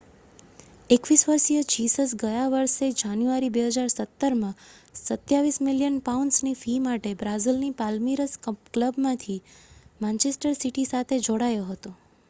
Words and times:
21 0.89 1.25
વર્ષીય 1.25 1.65
જીસસ 1.73 2.13
ગયા 2.21 2.45
વર્ષે 2.53 2.87
જાન્યુઆરી 3.01 3.49
2017માં 3.57 4.55
27 5.01 5.61
મિલિયન 5.67 6.01
પાઉન્ડની 6.07 6.55
ફી 6.59 6.79
માટે 6.87 7.13
બ્રાઝિલની 7.21 7.71
પાલ્મિરાસ 7.77 8.35
ક્લબમાંથી 8.47 9.39
માન્ચેસ્ટર 10.01 10.59
સિટી 10.59 10.89
સાથે 10.89 11.23
જોડાયો 11.23 11.71
હતો 11.71 11.97